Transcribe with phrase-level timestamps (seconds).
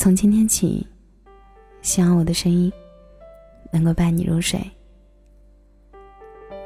[0.00, 0.86] 从今天起，
[1.82, 2.72] 希望我的声音
[3.70, 4.58] 能够伴你入睡。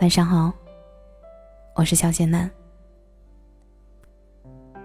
[0.01, 0.53] 晚上好，
[1.75, 2.49] 我是小仙男。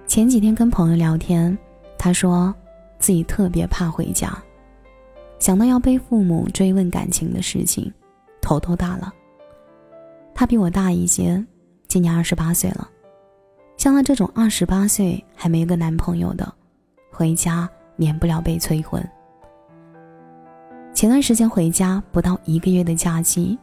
[0.08, 1.56] 前几天跟朋友聊天，
[1.96, 2.52] 他说
[2.98, 4.36] 自己特别怕回家，
[5.38, 7.94] 想到要被父母追问感情的事情，
[8.42, 9.14] 头都大了。
[10.34, 11.46] 他比我大一些，
[11.88, 12.90] 今年二十八岁了。
[13.78, 16.52] 像他这种二十八岁还没个男朋友的，
[17.12, 19.06] 回家免不了被催婚。
[20.94, 23.60] 前段时间回家不到一个月的假期，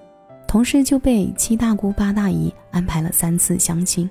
[0.46, 4.08] 同事就被七大姑八大姨安排了三次相亲，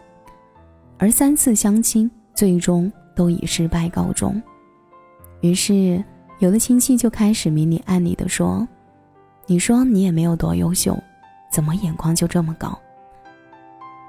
[0.97, 4.41] 而三次相亲最终都以失败告终。
[5.41, 6.03] 于是，
[6.39, 8.67] 有的亲戚就开始明里暗里的说
[9.45, 10.97] ：“你说你也没有多优秀，
[11.51, 12.75] 怎么眼光就这么高？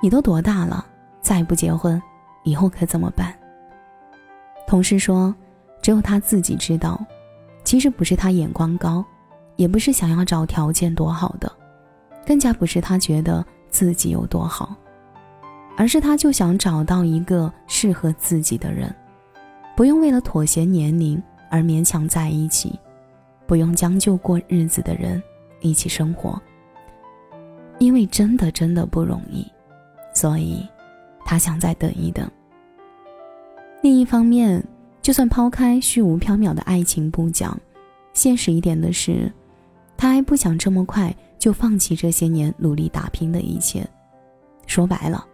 [0.01, 0.87] 你都多大了？”
[1.21, 2.01] 再不结婚，
[2.45, 3.35] 以后可怎么办？
[4.65, 5.35] 同事说
[5.87, 7.01] ：“只有他自己知道，
[7.63, 9.05] 其实不是他眼光高，
[9.55, 11.49] 也不是想要找条件多好的，
[12.27, 14.75] 更加不是他觉得自己有多好，
[15.77, 18.93] 而是他就想找到一个适合自己的人，
[19.77, 22.77] 不用为了妥协年龄而勉强在一起，
[23.47, 25.23] 不用将就过日子的人
[25.61, 26.37] 一起生活。
[27.79, 29.47] 因为真的真的不容易，
[30.13, 30.67] 所以。”
[31.25, 32.29] 他想再等一等。
[33.83, 34.61] 另一方面，
[35.07, 37.57] 就算抛开虚无缥缈的爱情不讲，
[38.13, 39.33] 现实一点的是，
[39.97, 43.87] 他还不想这么快就放弃这些年努力打拼的一切。
[44.67, 45.25] 说白了，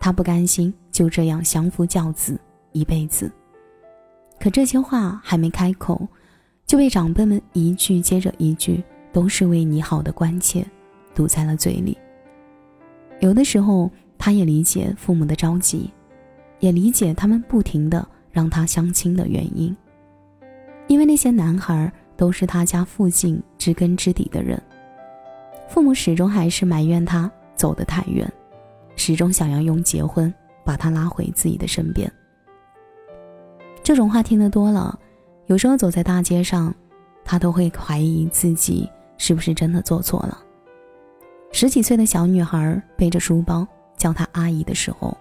[0.00, 2.36] 他不甘心就这样相夫教子
[2.72, 3.30] 一辈子。
[4.40, 6.08] 可这些话还没开口，
[6.66, 10.66] 就被长辈们一句接着一句都是为你好的关切
[11.14, 11.96] 堵在了嘴里。
[13.20, 13.88] 有的时候。
[14.16, 15.90] 他也理解父母的着急，
[16.60, 19.74] 也理解他们不停的让他相亲的原因。
[20.88, 24.62] 因为那些男孩都是他家附近知根知底的人，
[25.68, 28.30] 父母始终还是埋怨他走得太远，
[28.96, 32.12] 始终想要用结婚把他拉回自己的身边。
[33.82, 34.98] 这种话听得多了，
[35.46, 36.74] 有时候走在大街上，
[37.24, 40.38] 他都会怀疑自己是不是真的做错了。
[41.52, 43.66] 十几岁的小女孩背着书包。
[43.96, 45.16] 叫他阿姨的时候，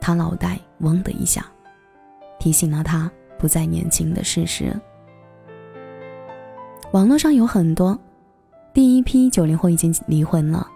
[0.00, 1.46] 他脑袋嗡的一下，
[2.38, 4.74] 提醒了他不再年轻的事实。
[6.92, 7.98] 网络上有很多，
[8.72, 10.66] 第一批九零后已经离婚了，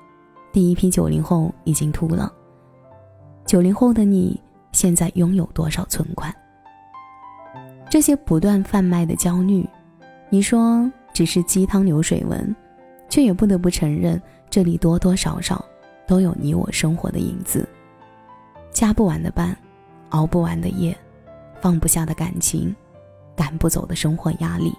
[0.52, 2.32] 第一批九零后已经秃了。
[3.46, 4.40] 九零后的你
[4.72, 6.34] 现在拥有多少存款？
[7.88, 9.68] 这些不断贩卖的焦虑，
[10.28, 12.54] 你说只是鸡汤流水文，
[13.08, 15.64] 却也不得不承认，这里多多少少。
[16.06, 17.68] 都有你我生活的影子，
[18.72, 19.56] 加不完的班，
[20.08, 20.92] 熬不完的夜，
[21.60, 22.74] 放不下的感情，
[23.36, 24.72] 赶不走的生活压力。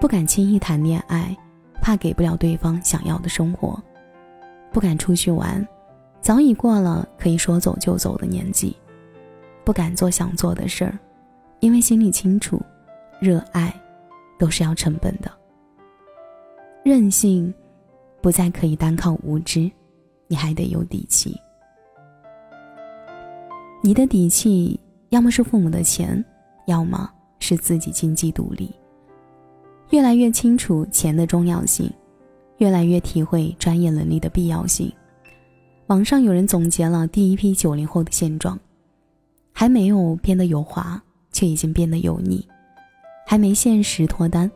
[0.00, 1.36] 不敢轻易谈恋爱，
[1.80, 3.78] 怕给不了对方想要的生活；
[4.72, 5.66] 不敢出去玩，
[6.20, 8.74] 早已过了可以说走就走的年纪；
[9.64, 10.98] 不敢做想做的事儿，
[11.60, 12.60] 因为心里清楚，
[13.20, 13.72] 热爱
[14.38, 15.30] 都是要成本的。
[16.84, 17.54] 任性，
[18.20, 19.70] 不再可以单靠无知。
[20.26, 21.38] 你还得有底气。
[23.82, 24.80] 你的底气，
[25.12, 26.24] 要么是父母的钱，
[26.64, 27.06] 要么
[27.38, 28.74] 是自己经济独立。
[29.90, 31.92] 越来越清楚钱的重要性，
[32.56, 34.90] 越来越体会专业能力的必要性。
[35.88, 38.58] 网上有人总结了第一批九零后的现状：
[39.52, 40.98] 还没有变得油滑，
[41.30, 42.38] 却已经变得油腻；
[43.26, 44.50] 还没现实脱单，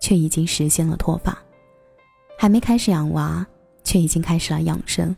[0.00, 1.32] 却已经实现了脱发；
[2.38, 3.44] 还没开始养娃。
[3.82, 5.16] 却已经开始了养生，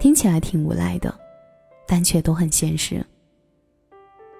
[0.00, 1.14] 听起来挺无赖的，
[1.86, 3.04] 但却都很现实。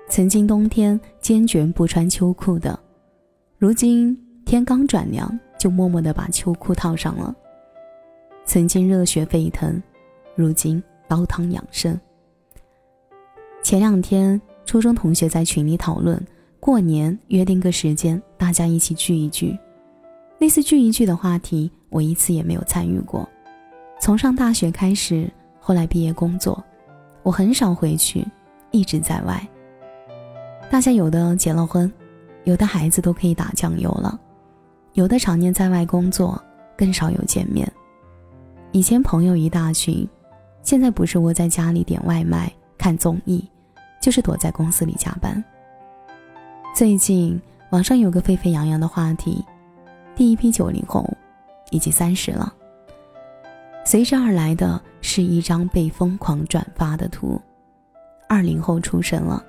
[0.09, 2.79] 曾经冬天坚决不穿秋裤的，
[3.59, 7.35] 如今天刚转凉就默默的把秋裤套上了。
[8.47, 9.81] 曾经热血沸腾，
[10.35, 11.99] 如今煲汤养生。
[13.63, 16.21] 前两天初中同学在群里讨论，
[16.59, 19.57] 过年约定个时间，大家一起聚一聚。
[20.39, 23.29] 类似聚一聚的话题，我一次也没有参与过。
[24.01, 26.65] 从上大学开始，后来毕业工作，
[27.23, 28.27] 我很少回去，
[28.71, 29.47] 一直在外。
[30.71, 31.91] 大家有的结了婚，
[32.45, 34.19] 有的孩子都可以打酱油了，
[34.93, 36.41] 有的常年在外工作，
[36.77, 37.67] 更少有见面。
[38.71, 40.07] 以前朋友一大群，
[40.63, 43.43] 现在不是窝在家里点外卖、看综艺，
[43.99, 45.43] 就是躲在公司里加班。
[46.75, 49.43] 最近网上有个沸沸扬扬的话题。
[50.15, 51.09] 第一批九零后，
[51.71, 52.53] 已经三十了。
[53.87, 57.41] 随之而来的是一张被疯狂转发的图。
[58.29, 59.43] 二零后出生了，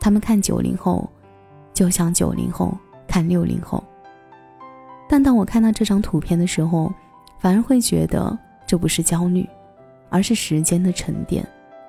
[0.00, 1.08] 他们看九零后，
[1.74, 3.82] 就像九零后看六零后。
[5.08, 6.92] 但当我看到这张图片的时候，
[7.38, 9.48] 反而会觉得这不是焦虑，
[10.10, 11.46] 而是时间的沉淀，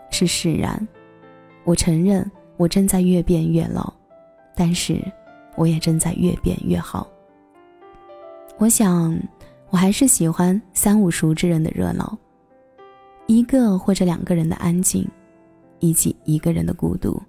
[0.09, 0.88] 是释然。
[1.65, 3.94] 我承认我正在越变越老，
[4.56, 5.00] 但是
[5.56, 7.07] 我也正在越变越好。
[8.57, 9.17] 我想，
[9.69, 12.17] 我还是喜欢三五熟之人的热闹，
[13.27, 15.07] 一个或者两个人的安静，
[15.79, 17.21] 以及一个人的孤独。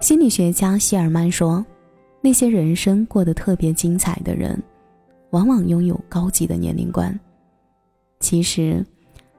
[0.00, 1.64] 心理学家希尔曼说
[2.22, 4.60] ：“那些人生过得特别精彩的人，
[5.28, 7.18] 往往拥有高级的年龄观。
[8.18, 8.82] 其实，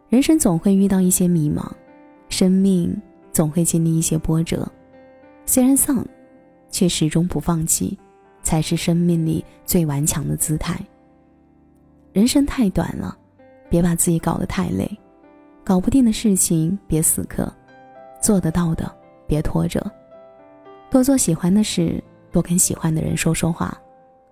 [0.08, 1.66] 人生总会遇到一些迷茫，
[2.30, 2.96] 生命
[3.34, 4.72] 总会经历一些波折。
[5.48, 6.06] 虽然丧，
[6.70, 7.98] 却始终不放弃，
[8.44, 10.80] 才是生命里最顽强的姿态。
[12.14, 13.18] 人生太短了，
[13.68, 14.88] 别把自己搞得太累。
[15.64, 17.52] 搞不定的事情别死磕，
[18.22, 19.84] 做得到的别拖着。”
[20.92, 22.04] 多做喜欢的事，
[22.34, 23.76] 多跟喜欢的人说说话，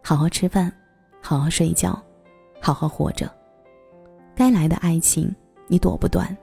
[0.04, 0.70] 好好吃饭，
[1.22, 1.98] 好好睡觉，
[2.60, 3.32] 好好活着。
[4.36, 5.34] 该来的爱情
[5.68, 6.38] 你躲不断，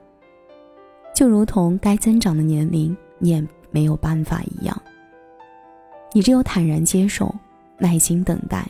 [1.13, 4.75] 就如同该增长的年龄你也没有办法一样。
[6.11, 7.31] 你只有坦然接受，
[7.77, 8.67] 耐心等待，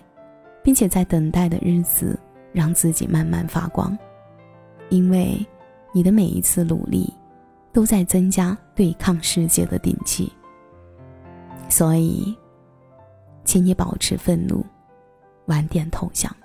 [0.62, 2.20] 并且在等待的日子
[2.52, 3.98] 让自己慢慢发光，
[4.90, 5.40] 因为
[5.94, 7.14] 你的每一次努力，
[7.72, 10.30] 都在增加对抗世界的底气。
[11.70, 12.36] 所以，
[13.44, 14.66] 请你保持愤怒，
[15.46, 16.36] 晚点投降。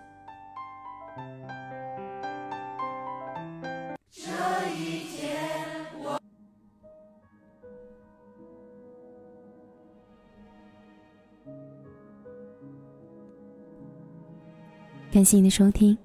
[15.11, 15.97] 感谢你的收听，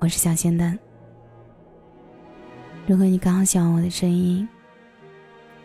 [0.00, 0.78] 我是小仙丹。
[2.86, 4.46] 如果你刚好喜欢我的声音，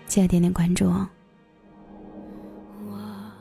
[0.05, 1.07] 记得点点关注哦。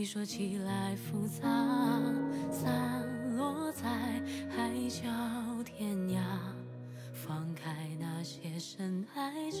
[0.00, 1.42] 你说起来复杂。
[2.50, 3.82] 散落在
[4.48, 5.02] 海角
[5.62, 6.22] 天涯，
[7.12, 9.60] 放开那些深爱着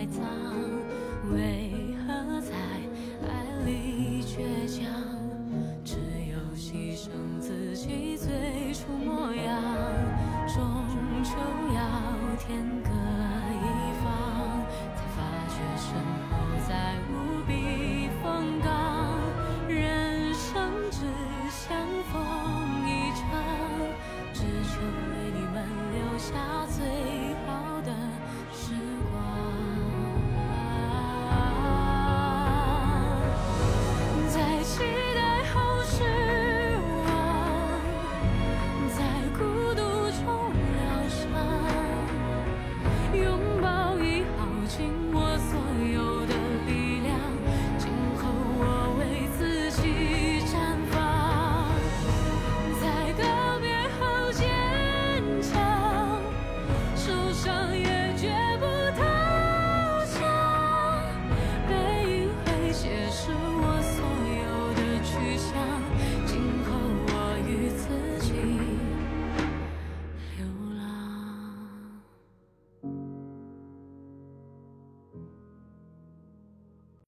[0.00, 0.39] my time.